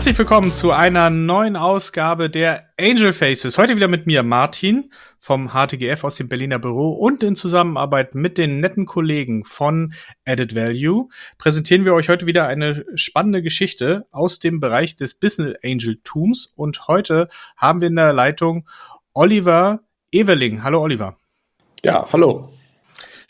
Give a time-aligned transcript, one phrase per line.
[0.00, 3.58] Herzlich willkommen zu einer neuen Ausgabe der Angel Faces.
[3.58, 8.38] Heute wieder mit mir Martin vom HTGF aus dem Berliner Büro und in Zusammenarbeit mit
[8.38, 9.92] den netten Kollegen von
[10.24, 15.54] Added Value präsentieren wir euch heute wieder eine spannende Geschichte aus dem Bereich des Business
[15.62, 18.66] Angel Tums und heute haben wir in der Leitung
[19.12, 19.80] Oliver
[20.12, 20.62] Eveling.
[20.62, 21.18] Hallo Oliver.
[21.84, 22.50] Ja, hallo.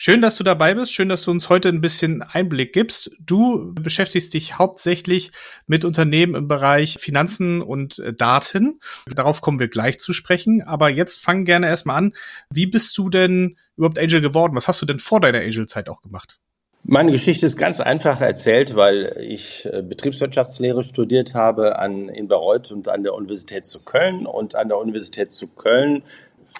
[0.03, 0.95] Schön, dass du dabei bist.
[0.95, 3.11] Schön, dass du uns heute ein bisschen Einblick gibst.
[3.21, 5.31] Du beschäftigst dich hauptsächlich
[5.67, 8.81] mit Unternehmen im Bereich Finanzen und äh, Daten.
[9.15, 10.63] Darauf kommen wir gleich zu sprechen.
[10.63, 12.15] Aber jetzt fang gerne erstmal an.
[12.49, 14.57] Wie bist du denn überhaupt Angel geworden?
[14.57, 16.39] Was hast du denn vor deiner Angel-Zeit auch gemacht?
[16.83, 22.73] Meine Geschichte ist ganz einfach erzählt, weil ich äh, Betriebswirtschaftslehre studiert habe an, in Bayreuth
[22.73, 24.25] und an der Universität zu Köln.
[24.25, 26.03] Und an der Universität zu Köln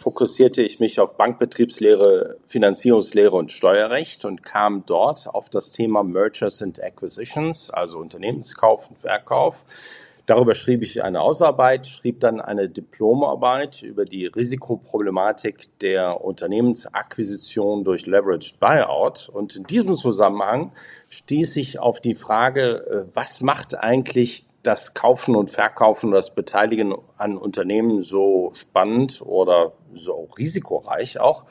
[0.01, 6.63] fokussierte ich mich auf Bankbetriebslehre, Finanzierungslehre und Steuerrecht und kam dort auf das Thema Mergers
[6.63, 9.65] and Acquisitions, also Unternehmenskauf und Verkauf.
[10.31, 18.07] Darüber schrieb ich eine Ausarbeit, schrieb dann eine Diplomarbeit über die Risikoproblematik der Unternehmensakquisition durch
[18.07, 19.29] Leveraged Buyout.
[19.29, 20.71] Und in diesem Zusammenhang
[21.09, 26.95] stieß ich auf die Frage, äh, was macht eigentlich das Kaufen und Verkaufen, das Beteiligen
[27.17, 31.45] an Unternehmen so spannend oder so risikoreich auch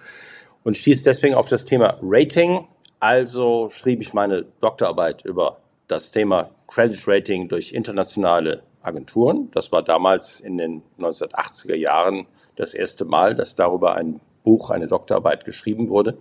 [0.64, 2.68] und stieß deswegen auf das Thema Rating.
[3.00, 9.50] Also schrieb ich meine Doktorarbeit über das Thema Credit Rating durch internationale Agenturen.
[9.52, 14.88] Das war damals in den 1980er Jahren das erste Mal, dass darüber ein Buch, eine
[14.88, 16.18] Doktorarbeit geschrieben wurde.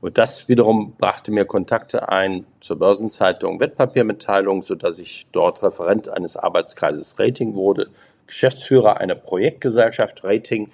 [0.00, 6.36] Und das wiederum brachte mir Kontakte ein zur Börsenzeitung Wettpapiermitteilung, sodass ich dort Referent eines
[6.36, 7.88] Arbeitskreises Rating wurde,
[8.26, 10.70] Geschäftsführer einer Projektgesellschaft Rating,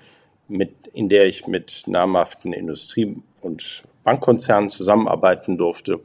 [0.48, 6.00] mit, in der ich mit namhaften Industrie- und Bankkonzernen zusammenarbeiten durfte,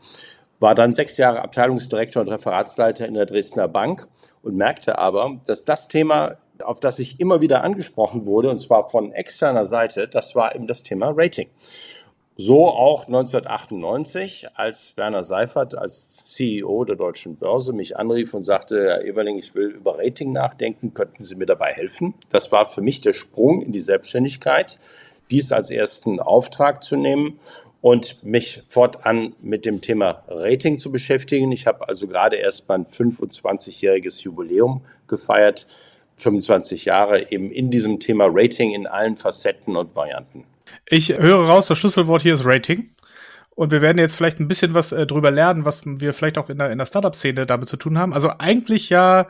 [0.60, 4.08] war dann sechs Jahre Abteilungsdirektor und Referatsleiter in der Dresdner Bank
[4.42, 8.90] und merkte aber, dass das Thema auf das ich immer wieder angesprochen wurde, und zwar
[8.90, 11.50] von externer Seite, das war eben das Thema Rating.
[12.36, 18.84] So auch 1998, als Werner Seifert als CEO der Deutschen Börse mich anrief und sagte,
[18.88, 22.16] Herr Everling, ich will über Rating nachdenken, könnten Sie mir dabei helfen?
[22.32, 24.80] Das war für mich der Sprung in die Selbstständigkeit,
[25.30, 27.40] dies als ersten Auftrag zu nehmen
[27.82, 31.52] und mich fortan mit dem Thema Rating zu beschäftigen.
[31.52, 35.68] Ich habe also gerade erst mein 25-jähriges Jubiläum gefeiert
[36.18, 40.46] 25 Jahre eben in diesem Thema Rating in allen Facetten und Varianten.
[40.90, 42.90] Ich höre raus, das Schlüsselwort hier ist Rating.
[43.56, 46.50] Und wir werden jetzt vielleicht ein bisschen was äh, drüber lernen, was wir vielleicht auch
[46.50, 48.14] in der, in der Startup-Szene damit zu tun haben.
[48.14, 49.28] Also eigentlich ja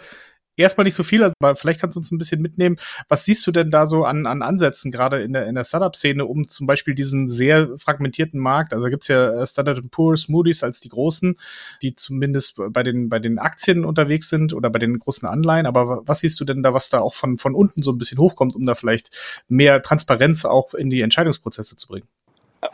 [0.57, 2.77] erstmal nicht so viel, also, aber vielleicht kannst du uns ein bisschen mitnehmen.
[3.09, 6.25] Was siehst du denn da so an, an Ansätzen, gerade in der, in der Startup-Szene,
[6.25, 10.79] um zum Beispiel diesen sehr fragmentierten Markt, also gibt's ja äh, Standard Poor's, Moody's als
[10.79, 11.37] die großen,
[11.81, 16.03] die zumindest bei den, bei den Aktien unterwegs sind oder bei den großen Anleihen, aber
[16.05, 18.55] was siehst du denn da, was da auch von, von unten so ein bisschen hochkommt,
[18.55, 22.07] um da vielleicht mehr Transparenz auch in die Entscheidungsprozesse zu bringen?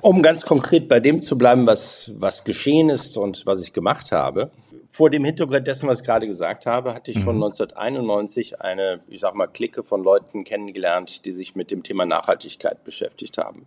[0.01, 4.12] Um ganz konkret bei dem zu bleiben, was, was geschehen ist und was ich gemacht
[4.12, 4.51] habe,
[4.89, 8.57] vor dem Hintergrund dessen, was ich gerade gesagt habe, hatte ich schon 1991 mhm.
[8.59, 13.38] eine, ich sag mal, Clique von Leuten kennengelernt, die sich mit dem Thema Nachhaltigkeit beschäftigt
[13.38, 13.66] haben.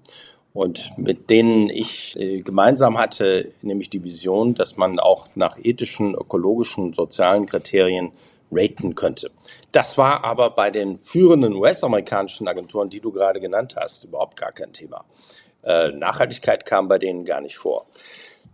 [0.52, 6.14] Und mit denen ich äh, gemeinsam hatte, nämlich die Vision, dass man auch nach ethischen,
[6.14, 8.12] ökologischen, sozialen Kriterien
[8.50, 9.30] raten könnte.
[9.70, 14.52] Das war aber bei den führenden US-amerikanischen Agenturen, die du gerade genannt hast, überhaupt gar
[14.52, 15.04] kein Thema.
[15.62, 17.86] Äh, Nachhaltigkeit kam bei denen gar nicht vor.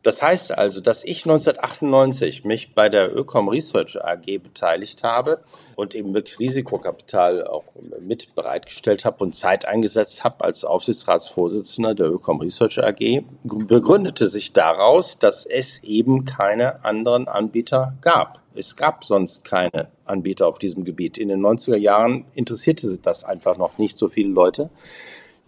[0.03, 5.41] Das heißt also, dass ich 1998 mich bei der Ökom Research AG beteiligt habe
[5.75, 7.65] und eben wirklich Risikokapital auch
[8.01, 14.53] mit bereitgestellt habe und Zeit eingesetzt habe als Aufsichtsratsvorsitzender der Ökom Research AG, begründete sich
[14.53, 18.41] daraus, dass es eben keine anderen Anbieter gab.
[18.55, 21.19] Es gab sonst keine Anbieter auf diesem Gebiet.
[21.19, 24.71] In den 90er Jahren interessierte sich das einfach noch nicht so viele Leute.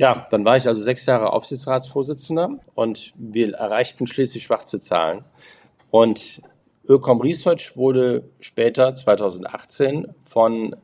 [0.00, 5.26] Ja, dann war ich also sechs Jahre Aufsichtsratsvorsitzender und wir erreichten schließlich schwarze Zahlen.
[5.90, 6.40] Und
[6.88, 10.74] Ökom Research wurde später, 2018, von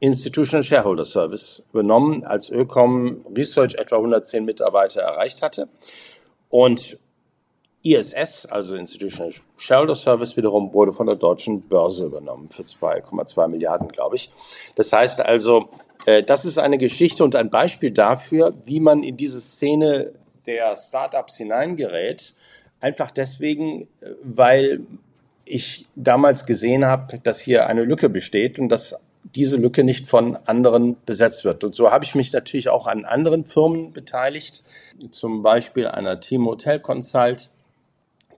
[0.00, 5.68] Institutional Shareholder Service übernommen, als Ökom Research etwa 110 Mitarbeiter erreicht hatte.
[6.48, 6.98] Und
[7.82, 13.88] ISS, also Institutional Shareholder Service, wiederum wurde von der deutschen Börse übernommen für 2,2 Milliarden,
[13.88, 14.30] glaube ich.
[14.74, 15.68] Das heißt also,
[16.06, 20.12] äh, das ist eine Geschichte und ein Beispiel dafür, wie man in diese Szene
[20.46, 22.34] der Startups hineingerät.
[22.80, 24.80] Einfach deswegen, äh, weil
[25.44, 28.96] ich damals gesehen habe, dass hier eine Lücke besteht und dass
[29.34, 31.64] diese Lücke nicht von anderen besetzt wird.
[31.64, 34.64] Und so habe ich mich natürlich auch an anderen Firmen beteiligt,
[35.10, 37.50] zum Beispiel einer Team Hotel Consult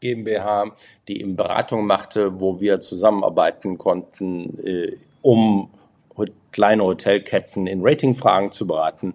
[0.00, 0.72] GmbH,
[1.08, 5.70] die eben Beratung machte, wo wir zusammenarbeiten konnten äh, um
[6.52, 9.14] kleine Hotelketten in Ratingfragen zu beraten.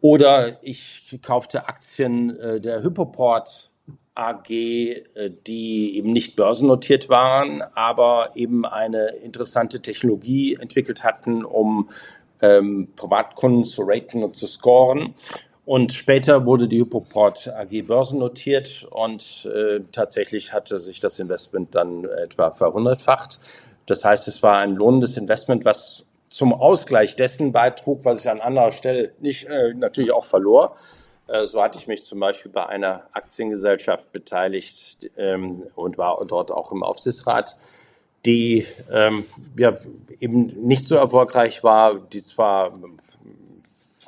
[0.00, 3.72] Oder ich kaufte Aktien äh, der Hypoport
[4.14, 5.04] AG, äh,
[5.46, 11.90] die eben nicht börsennotiert waren, aber eben eine interessante Technologie entwickelt hatten, um
[12.40, 15.14] ähm, Privatkunden zu raten und zu scoren.
[15.64, 22.04] Und später wurde die Hypoport AG börsennotiert und äh, tatsächlich hatte sich das Investment dann
[22.04, 23.38] etwa verhundertfacht.
[23.86, 28.40] Das heißt, es war ein lohnendes Investment, was zum Ausgleich dessen beitrug, was ich an
[28.40, 30.76] anderer Stelle nicht äh, natürlich auch verlor.
[31.26, 36.50] Äh, so hatte ich mich zum Beispiel bei einer Aktiengesellschaft beteiligt ähm, und war dort
[36.50, 37.56] auch im Aufsichtsrat,
[38.26, 39.24] die ähm,
[39.56, 39.78] ja,
[40.20, 42.72] eben nicht so erfolgreich war, die zwar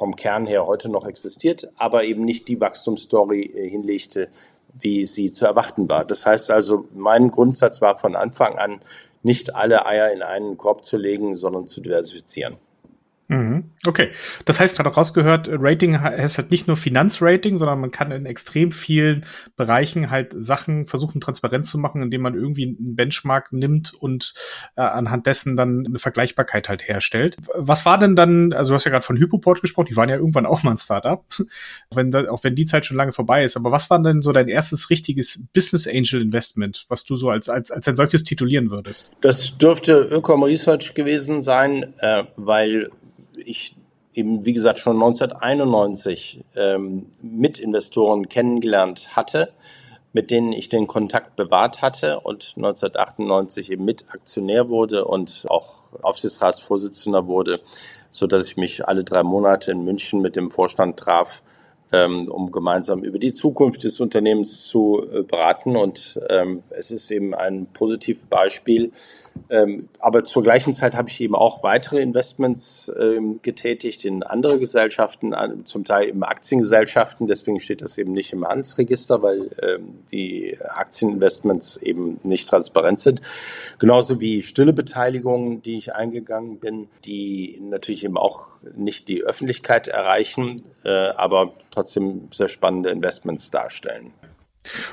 [0.02, 4.30] vom Kern her heute noch existiert, aber eben nicht die Wachstumsstory äh, hinlegte,
[4.76, 6.04] wie sie zu erwarten war.
[6.04, 8.80] Das heißt also, mein Grundsatz war von Anfang an,
[9.22, 12.56] nicht alle Eier in einen Korb zu legen, sondern zu diversifizieren.
[13.32, 13.70] Mhm.
[13.86, 14.10] Okay,
[14.44, 18.72] das heißt, gerade rausgehört, Rating heißt halt nicht nur Finanzrating, sondern man kann in extrem
[18.72, 19.24] vielen
[19.56, 24.34] Bereichen halt Sachen versuchen transparent zu machen, indem man irgendwie einen Benchmark nimmt und
[24.76, 27.36] äh, anhand dessen dann eine Vergleichbarkeit halt herstellt.
[27.54, 30.16] Was war denn dann, also du hast ja gerade von Hypoport gesprochen, die waren ja
[30.16, 31.24] irgendwann auch mal ein Startup,
[31.94, 34.32] wenn da, auch wenn die Zeit schon lange vorbei ist, aber was war denn so
[34.32, 38.70] dein erstes richtiges Business Angel Investment, was du so als, als, als ein solches titulieren
[38.70, 39.12] würdest?
[39.22, 42.90] Das dürfte Ökom Research gewesen sein, äh, weil
[43.42, 43.76] ich
[44.14, 49.52] eben, wie gesagt, schon 1991 ähm, Mitinvestoren kennengelernt hatte,
[50.12, 57.26] mit denen ich den Kontakt bewahrt hatte und 1998 eben Mitaktionär wurde und auch Aufsichtsratsvorsitzender
[57.26, 57.60] wurde,
[58.10, 61.42] so dass ich mich alle drei Monate in München mit dem Vorstand traf,
[61.92, 65.76] ähm, um gemeinsam über die Zukunft des Unternehmens zu äh, beraten.
[65.76, 68.92] Und ähm, es ist eben ein positives Beispiel,
[69.50, 74.58] ähm, aber zur gleichen Zeit habe ich eben auch weitere Investments ähm, getätigt in andere
[74.58, 75.34] Gesellschaften,
[75.64, 77.26] zum Teil eben Aktiengesellschaften.
[77.26, 83.20] Deswegen steht das eben nicht im Handelsregister, weil ähm, die Aktieninvestments eben nicht transparent sind.
[83.78, 89.88] Genauso wie stille Beteiligungen, die ich eingegangen bin, die natürlich eben auch nicht die Öffentlichkeit
[89.88, 94.12] erreichen, äh, aber trotzdem sehr spannende Investments darstellen.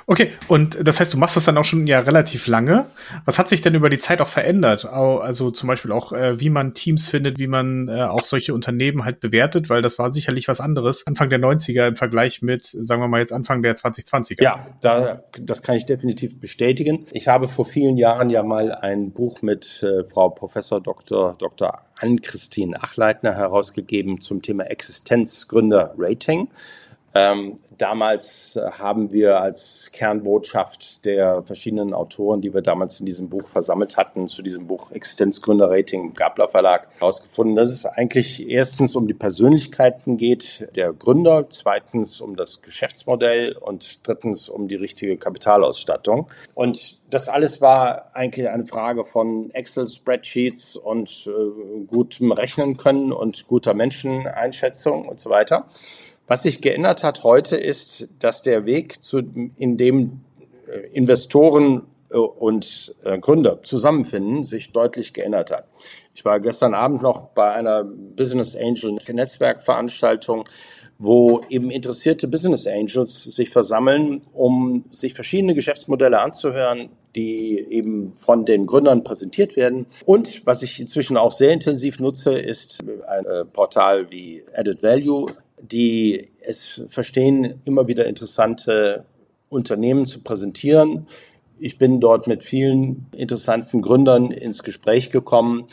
[0.08, 2.88] Okay, und das heißt, du machst das dann auch schon ja relativ lange.
[3.26, 4.86] Was hat sich denn über die Zeit auch verändert?
[4.86, 9.06] Also zum Beispiel auch, äh, wie man Teams findet, wie man äh, auch solche Unternehmen
[9.06, 13.02] halt bewertet, weil das war sicherlich was anderes Anfang der 90er im Vergleich mit, sagen
[13.02, 14.44] wir mal jetzt Anfang der 2020er.
[14.44, 17.06] Ja, da, das kann ich definitiv bestätigen.
[17.12, 21.36] Ich habe vor vielen Jahren ja mal ein Buch mit äh, Frau Professor Dr.
[21.38, 21.80] Dr.
[22.00, 26.48] Ann-Christine Achleitner herausgegeben zum Thema Existenzgründer-Rating.
[27.16, 33.30] Ähm, damals äh, haben wir als Kernbotschaft der verschiedenen Autoren, die wir damals in diesem
[33.30, 38.96] Buch versammelt hatten, zu diesem Buch Existenzgründerrating im Gabler Verlag herausgefunden, dass es eigentlich erstens
[38.96, 45.18] um die Persönlichkeiten geht der Gründer, zweitens um das Geschäftsmodell und drittens um die richtige
[45.18, 46.28] Kapitalausstattung.
[46.54, 53.48] Und das alles war eigentlich eine Frage von Excel-Spreadsheets und äh, gutem Rechnen können und
[53.48, 55.66] guter Menscheneinschätzung und so weiter.
[56.30, 59.18] Was sich geändert hat heute ist, dass der Weg, zu,
[59.58, 60.22] in dem
[60.68, 65.66] äh, Investoren äh, und äh, Gründer zusammenfinden, sich deutlich geändert hat.
[66.14, 70.44] Ich war gestern Abend noch bei einer Business Angel Netzwerkveranstaltung,
[71.00, 78.46] wo eben interessierte Business Angels sich versammeln, um sich verschiedene Geschäftsmodelle anzuhören, die eben von
[78.46, 79.88] den Gründern präsentiert werden.
[80.06, 85.26] Und was ich inzwischen auch sehr intensiv nutze, ist ein Portal wie Added Value
[85.62, 89.06] die es verstehen, immer wieder interessante
[89.50, 91.08] Unternehmen zu präsentieren.
[91.60, 95.66] Ich bin dort mit vielen interessanten Gründern ins Gespräch gekommen.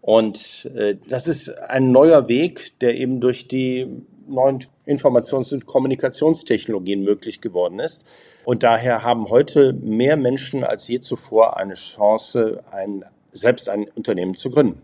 [0.00, 3.86] Und äh, das ist ein neuer Weg, der eben durch die
[4.26, 8.06] neuen Informations- und Kommunikationstechnologien möglich geworden ist.
[8.44, 14.34] Und daher haben heute mehr Menschen als je zuvor eine Chance, ein, selbst ein Unternehmen
[14.34, 14.80] zu gründen.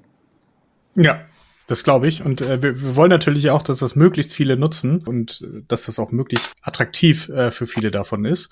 [0.94, 1.20] Ja,
[1.66, 2.24] das glaube ich.
[2.24, 5.86] Und äh, wir, wir wollen natürlich auch, dass das möglichst viele nutzen und äh, dass
[5.86, 8.50] das auch möglichst attraktiv äh, für viele davon ist.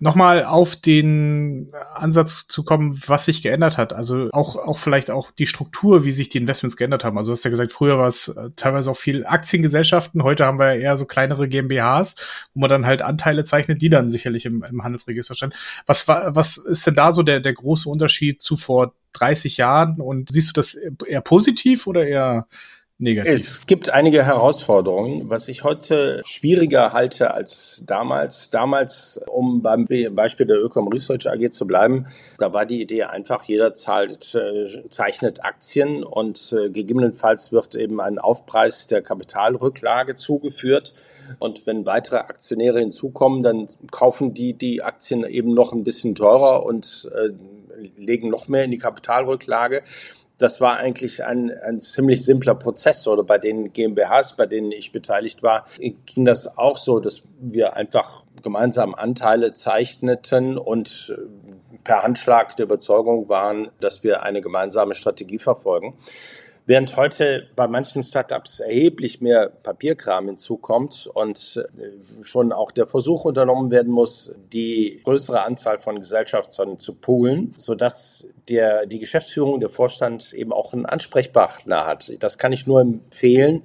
[0.00, 3.92] Nochmal auf den Ansatz zu kommen, was sich geändert hat.
[3.92, 7.16] Also auch, auch vielleicht auch die Struktur, wie sich die Investments geändert haben.
[7.16, 10.22] Also du hast ja gesagt, früher war es äh, teilweise auch viel Aktiengesellschaften.
[10.22, 12.16] Heute haben wir eher so kleinere GmbHs,
[12.54, 15.54] wo man dann halt Anteile zeichnet, die dann sicherlich im, im Handelsregister stehen.
[15.86, 20.00] Was war, was ist denn da so der, der große Unterschied zu vor 30 Jahren
[20.00, 22.46] und siehst du das eher positiv oder eher
[22.98, 23.32] negativ?
[23.32, 28.50] Es gibt einige Herausforderungen, was ich heute schwieriger halte als damals.
[28.50, 32.06] Damals, um beim Beispiel der Ökom Research AG zu bleiben,
[32.38, 38.00] da war die Idee einfach, jeder zahlt, äh, zeichnet Aktien und äh, gegebenenfalls wird eben
[38.00, 40.94] ein Aufpreis der Kapitalrücklage zugeführt.
[41.38, 46.64] Und wenn weitere Aktionäre hinzukommen, dann kaufen die die Aktien eben noch ein bisschen teurer
[46.64, 47.30] und äh,
[47.96, 49.82] legen noch mehr in die Kapitalrücklage
[50.38, 53.06] das war eigentlich ein, ein ziemlich simpler Prozess.
[53.08, 57.76] Oder bei den GmbHs, bei denen ich beteiligt war, ging das auch so, dass wir
[57.76, 64.94] einfach gemeinsam Anteile zeichneten und äh, per Handschlag der Überzeugung waren, dass wir eine gemeinsame
[64.94, 65.94] Strategie verfolgen.
[66.68, 73.24] Während heute bei manchen Startups erheblich mehr Papierkram hinzukommt und äh, schon auch der Versuch
[73.24, 79.70] unternommen werden muss, die größere Anzahl von Gesellschaftern zu poolen, sodass der, die Geschäftsführung, der
[79.70, 82.12] Vorstand eben auch einen Ansprechpartner hat.
[82.18, 83.62] Das kann ich nur empfehlen,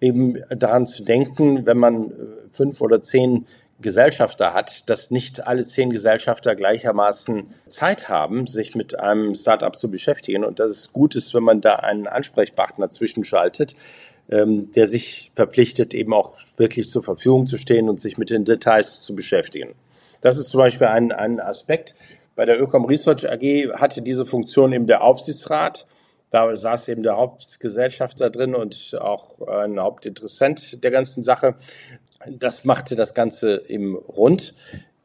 [0.00, 2.14] eben daran zu denken, wenn man äh,
[2.50, 3.44] fünf oder zehn
[3.80, 9.90] Gesellschafter hat, dass nicht alle zehn Gesellschafter gleichermaßen Zeit haben, sich mit einem Startup zu
[9.90, 13.76] beschäftigen und dass es gut ist, wenn man da einen Ansprechpartner zwischenschaltet,
[14.30, 18.44] ähm, der sich verpflichtet, eben auch wirklich zur Verfügung zu stehen und sich mit den
[18.44, 19.74] Details zu beschäftigen.
[20.20, 21.94] Das ist zum Beispiel ein, ein Aspekt.
[22.34, 25.86] Bei der Ökom Research AG hatte diese Funktion eben der Aufsichtsrat.
[26.30, 31.54] Da saß eben der Hauptgesellschafter drin und auch ein Hauptinteressent der ganzen Sache.
[32.30, 34.54] Das machte das Ganze im Rund.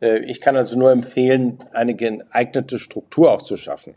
[0.02, 3.96] Äh, ich kann also nur empfehlen, eine geeignete Struktur auch zu schaffen.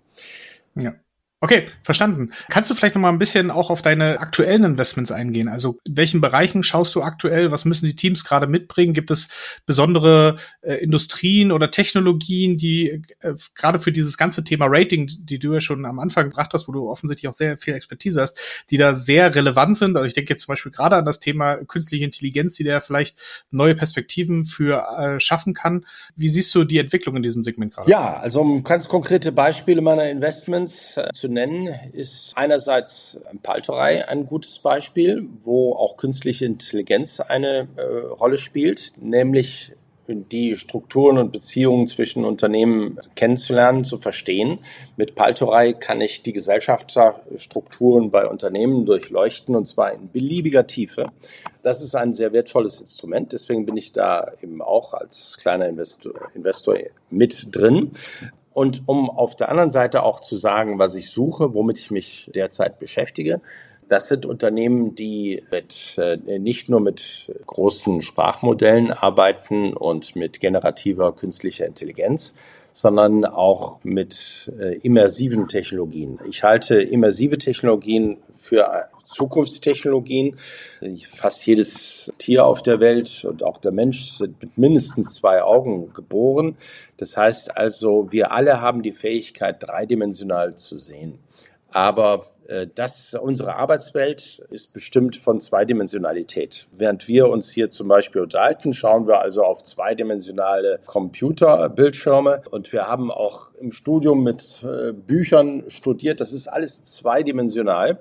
[0.75, 0.95] Ja.
[1.43, 2.31] Okay, verstanden.
[2.49, 5.49] Kannst du vielleicht noch mal ein bisschen auch auf deine aktuellen Investments eingehen?
[5.49, 7.53] Also in welchen Bereichen schaust du aktuell?
[7.53, 8.95] Was müssen die Teams gerade mitbringen?
[8.95, 9.29] Gibt es
[9.67, 15.53] besondere äh, Industrien oder Technologien, die äh, gerade für dieses ganze Thema Rating, die du
[15.53, 18.39] ja schon am Anfang gebracht hast, wo du offensichtlich auch sehr viel Expertise hast,
[18.71, 19.95] die da sehr relevant sind?
[19.95, 23.21] Also ich denke jetzt zum Beispiel gerade an das Thema künstliche Intelligenz, die da vielleicht
[23.51, 25.85] neue Perspektiven für äh, schaffen kann.
[26.15, 27.91] Wie siehst du die Entwicklung in diesem Segment gerade?
[27.91, 34.27] Ja, also um ganz konkrete Beispiele meiner Investments äh, zu nennen, ist einerseits Palterei ein
[34.27, 39.73] gutes Beispiel, wo auch künstliche Intelligenz eine äh, Rolle spielt, nämlich
[40.09, 44.61] die Strukturen und Beziehungen zwischen Unternehmen kennenzulernen, zu verstehen.
[44.97, 51.07] Mit Paltorei kann ich die Gesellschaftsstrukturen bei Unternehmen durchleuchten und zwar in beliebiger Tiefe.
[51.63, 56.13] Das ist ein sehr wertvolles Instrument, deswegen bin ich da eben auch als kleiner Investor,
[56.37, 56.77] Investor
[57.11, 57.91] mit drin.
[58.57, 62.31] Und um auf der anderen Seite auch zu sagen, was ich suche, womit ich mich
[62.35, 63.43] derzeit beschäftige,
[63.87, 71.15] das sind Unternehmen, die mit, äh, nicht nur mit großen Sprachmodellen arbeiten und mit generativer
[71.15, 72.35] künstlicher Intelligenz,
[72.73, 76.19] sondern auch mit äh, immersiven Technologien.
[76.27, 80.39] Ich halte immersive Technologien für Zukunftstechnologien.
[81.09, 85.93] Fast jedes Tier auf der Welt und auch der Mensch sind mit mindestens zwei Augen
[85.93, 86.57] geboren.
[86.97, 91.19] Das heißt also, wir alle haben die Fähigkeit, dreidimensional zu sehen.
[91.71, 96.69] Aber äh, das, unsere Arbeitswelt ist bestimmt von Zweidimensionalität.
[96.73, 102.87] Während wir uns hier zum Beispiel unterhalten, schauen wir also auf zweidimensionale Computerbildschirme und wir
[102.87, 106.21] haben auch im Studium mit äh, Büchern studiert.
[106.21, 107.99] Das ist alles zweidimensional.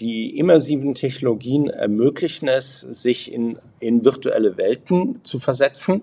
[0.00, 6.02] Die immersiven Technologien ermöglichen es, sich in, in virtuelle Welten zu versetzen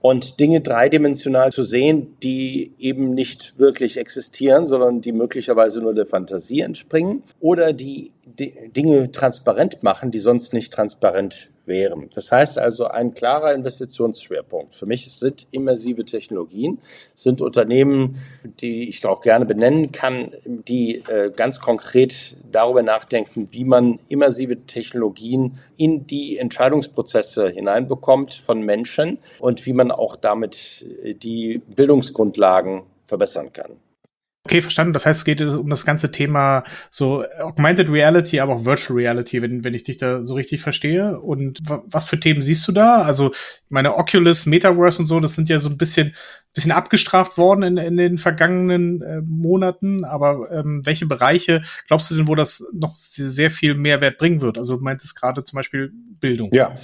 [0.00, 6.06] und Dinge dreidimensional zu sehen, die eben nicht wirklich existieren, sondern die möglicherweise nur der
[6.06, 12.08] Fantasie entspringen oder die, die Dinge transparent machen, die sonst nicht transparent wären.
[12.14, 14.74] Das heißt also ein klarer Investitionsschwerpunkt.
[14.74, 16.78] Für mich sind immersive Technologien,
[17.14, 18.20] sind Unternehmen,
[18.60, 24.66] die ich auch gerne benennen kann, die äh, ganz konkret darüber nachdenken, wie man immersive
[24.66, 32.82] Technologien in die Entscheidungsprozesse hineinbekommt von Menschen und wie man auch damit äh, die Bildungsgrundlagen
[33.04, 33.85] verbessern kann.
[34.46, 34.92] Okay, verstanden.
[34.92, 39.42] Das heißt, es geht um das ganze Thema so Augmented Reality, aber auch Virtual Reality,
[39.42, 41.18] wenn, wenn ich dich da so richtig verstehe.
[41.18, 43.02] Und was für Themen siehst du da?
[43.02, 43.32] Also,
[43.70, 46.14] meine Oculus, Metaverse und so, das sind ja so ein bisschen
[46.56, 50.04] bisschen abgestraft worden in, in den vergangenen äh, Monaten.
[50.04, 54.56] Aber ähm, welche Bereiche glaubst du denn, wo das noch sehr viel Mehrwert bringen wird?
[54.56, 56.48] Also du meintest gerade zum Beispiel Bildung.
[56.52, 56.74] Ja,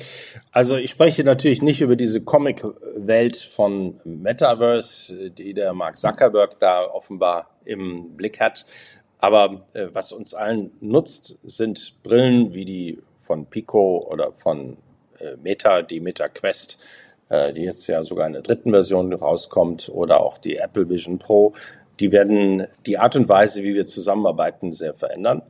[0.50, 6.84] also ich spreche natürlich nicht über diese Comic-Welt von Metaverse, die der Mark Zuckerberg da
[6.84, 8.66] offenbar im Blick hat.
[9.18, 14.76] Aber äh, was uns allen nutzt, sind Brillen wie die von Pico oder von
[15.18, 16.78] äh, Meta, die Meta Quest
[17.30, 21.54] die jetzt ja sogar in der dritten Version rauskommt, oder auch die Apple Vision Pro,
[22.00, 25.42] die werden die Art und Weise, wie wir zusammenarbeiten, sehr verändern.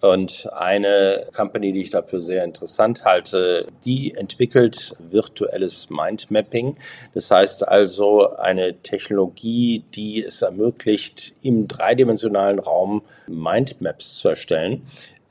[0.00, 6.76] Und eine Company, die ich dafür sehr interessant halte, die entwickelt virtuelles Mindmapping.
[7.14, 14.82] Das heißt also eine Technologie, die es ermöglicht, im dreidimensionalen Raum Mindmaps zu erstellen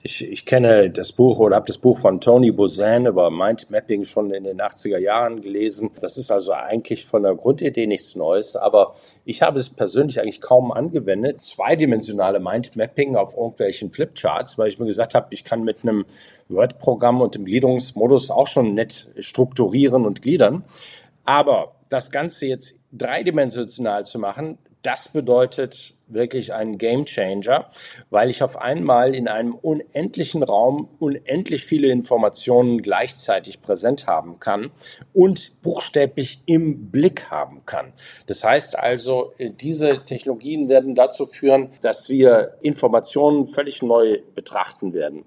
[0.05, 4.31] ich, ich kenne das Buch oder habe das Buch von Tony Buzan über Mindmapping schon
[4.31, 5.91] in den 80er Jahren gelesen.
[6.01, 10.41] Das ist also eigentlich von der Grundidee nichts Neues, aber ich habe es persönlich eigentlich
[10.41, 11.45] kaum angewendet.
[11.45, 16.05] Zweidimensionale Mindmapping auf irgendwelchen Flipcharts, weil ich mir gesagt habe, ich kann mit einem
[16.49, 20.65] Word-Programm und dem Gliederungsmodus auch schon nett strukturieren und gliedern.
[21.23, 27.69] Aber das Ganze jetzt dreidimensional zu machen, das bedeutet wirklich ein Game Changer,
[28.09, 34.71] weil ich auf einmal in einem unendlichen Raum unendlich viele Informationen gleichzeitig präsent haben kann
[35.13, 37.93] und buchstäblich im Blick haben kann.
[38.27, 45.25] Das heißt also, diese Technologien werden dazu führen, dass wir Informationen völlig neu betrachten werden.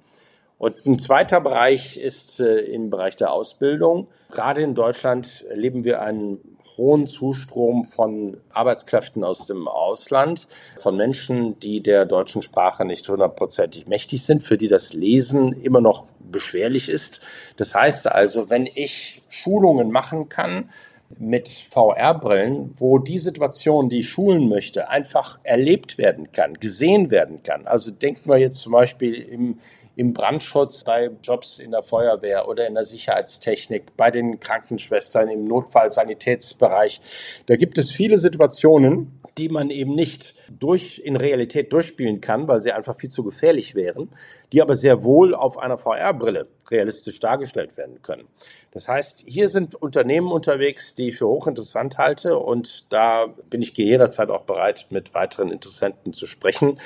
[0.59, 4.09] Und ein zweiter Bereich ist äh, im Bereich der Ausbildung.
[4.31, 10.47] Gerade in Deutschland erleben wir einen hohen Zustrom von Arbeitskräften aus dem Ausland,
[10.80, 15.80] von Menschen, die der deutschen Sprache nicht hundertprozentig mächtig sind, für die das Lesen immer
[15.80, 17.21] noch beschwerlich ist.
[17.56, 20.71] Das heißt also, wenn ich Schulungen machen kann,
[21.18, 27.42] mit VR-Brillen, wo die Situation, die ich schulen möchte, einfach erlebt werden kann, gesehen werden
[27.42, 27.66] kann.
[27.66, 29.59] Also denken wir jetzt zum Beispiel im,
[29.97, 35.45] im Brandschutz, bei Jobs in der Feuerwehr oder in der Sicherheitstechnik, bei den Krankenschwestern im
[35.47, 37.00] Notfallsanitätsbereich.
[37.47, 42.61] Da gibt es viele Situationen, die man eben nicht durch, in Realität durchspielen kann, weil
[42.61, 44.11] sie einfach viel zu gefährlich wären,
[44.53, 48.25] die aber sehr wohl auf einer VR-Brille realistisch dargestellt werden können.
[48.73, 53.77] Das heißt, hier sind Unternehmen unterwegs, die ich für hochinteressant halte und da bin ich
[53.77, 56.79] jederzeit auch bereit, mit weiteren Interessenten zu sprechen.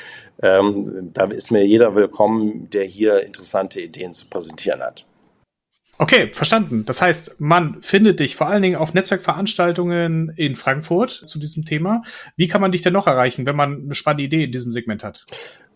[0.43, 5.05] Ähm, da ist mir jeder willkommen, der hier interessante Ideen zu präsentieren hat.
[5.99, 6.87] Okay, verstanden.
[6.87, 12.03] Das heißt, man findet dich vor allen Dingen auf Netzwerkveranstaltungen in Frankfurt zu diesem Thema.
[12.37, 15.05] Wie kann man dich denn noch erreichen, wenn man eine spannende Idee in diesem Segment
[15.05, 15.27] hat?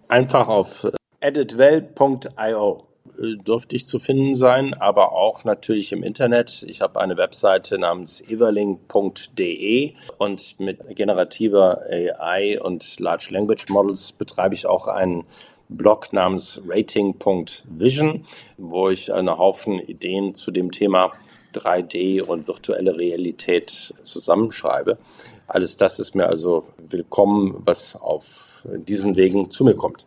[0.08, 0.86] Einfach auf
[1.20, 2.86] editwell.io
[3.18, 6.64] dürfte ich zu finden sein, aber auch natürlich im Internet.
[6.68, 14.54] Ich habe eine Webseite namens everling.de und mit generativer AI und Large Language Models betreibe
[14.54, 15.24] ich auch einen
[15.68, 18.24] Blog namens rating.vision,
[18.58, 21.12] wo ich einen Haufen Ideen zu dem Thema
[21.54, 24.98] 3D und virtuelle Realität zusammenschreibe.
[25.46, 28.24] Alles das ist mir also willkommen, was auf
[28.64, 30.06] diesen Wegen zu mir kommt.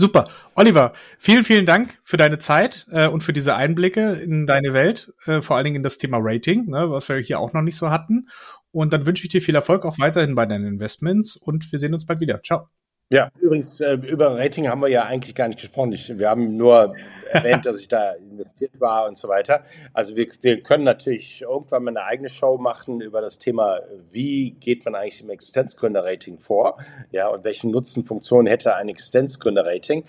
[0.00, 0.24] Super.
[0.54, 5.12] Oliver, vielen, vielen Dank für deine Zeit äh, und für diese Einblicke in deine Welt,
[5.26, 7.76] äh, vor allen Dingen in das Thema Rating, ne, was wir hier auch noch nicht
[7.76, 8.30] so hatten.
[8.72, 11.92] Und dann wünsche ich dir viel Erfolg auch weiterhin bei deinen Investments und wir sehen
[11.92, 12.40] uns bald wieder.
[12.40, 12.70] Ciao.
[13.12, 15.92] Ja, übrigens, äh, über Rating haben wir ja eigentlich gar nicht gesprochen.
[15.92, 16.94] Ich, wir haben nur
[17.32, 19.64] erwähnt, dass ich da investiert war und so weiter.
[19.92, 23.80] Also wir, wir können natürlich irgendwann mal eine eigene Show machen über das Thema,
[24.12, 26.78] wie geht man eigentlich im Existenzgründer-Rating vor?
[27.10, 30.04] Ja, und welche Nutzenfunktion hätte ein Existenzgründer-Rating?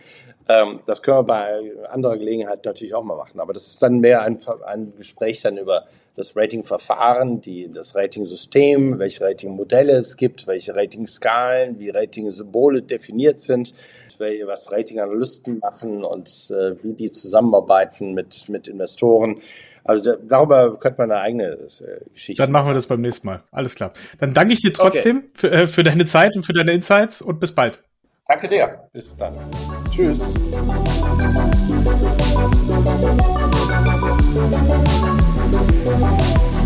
[0.48, 3.40] Ähm, das können wir bei anderer Gelegenheit natürlich auch mal machen.
[3.40, 9.00] Aber das ist dann mehr ein, ein Gespräch dann über das Ratingverfahren, die, das Ratingsystem,
[9.00, 13.74] welche Ratingmodelle es gibt, welche Ratingskalen, wie Ratingsymbole definiert sind,
[14.20, 19.42] was Ratinganalysten machen und äh, wie die zusammenarbeiten mit, mit Investoren.
[19.84, 22.42] Also da, darüber könnte man eine eigene äh, Geschichte.
[22.42, 23.44] Dann machen wir das beim nächsten Mal.
[23.52, 23.92] Alles klar.
[24.20, 25.30] Dann danke ich dir trotzdem okay.
[25.34, 27.82] für, äh, für deine Zeit und für deine Insights und bis bald.
[28.28, 28.88] Danke dir.
[28.94, 29.36] Bis dann.
[29.92, 30.34] Tschüss.
[36.00, 36.61] Bye.